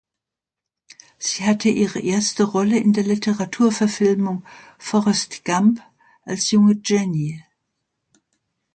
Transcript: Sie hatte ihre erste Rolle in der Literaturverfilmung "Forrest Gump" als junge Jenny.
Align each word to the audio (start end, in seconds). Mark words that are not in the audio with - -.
Sie 1.19 1.43
hatte 1.45 1.69
ihre 1.69 1.99
erste 1.99 2.41
Rolle 2.43 2.79
in 2.79 2.91
der 2.91 3.03
Literaturverfilmung 3.03 4.43
"Forrest 4.79 5.45
Gump" 5.45 5.79
als 6.23 6.49
junge 6.49 6.81
Jenny. 6.83 7.43